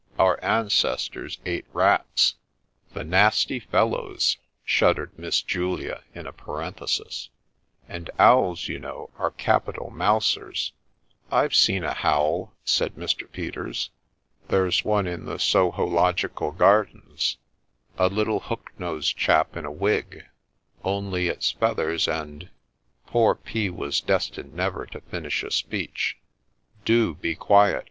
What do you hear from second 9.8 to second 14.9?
mousers ''I've seen a howl,' said Mr. Peters;' there 's